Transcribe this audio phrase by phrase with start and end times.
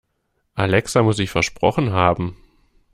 [0.55, 2.35] Alexa muss sich versprochen haben.